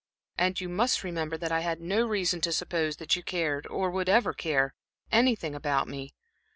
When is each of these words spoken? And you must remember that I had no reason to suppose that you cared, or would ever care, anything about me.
And 0.35 0.59
you 0.59 0.67
must 0.67 1.03
remember 1.03 1.37
that 1.37 1.51
I 1.51 1.59
had 1.59 1.79
no 1.79 2.07
reason 2.07 2.41
to 2.41 2.51
suppose 2.51 2.95
that 2.97 3.15
you 3.15 3.21
cared, 3.21 3.67
or 3.67 3.91
would 3.91 4.09
ever 4.09 4.33
care, 4.33 4.73
anything 5.11 5.53
about 5.53 5.87
me. 5.87 6.15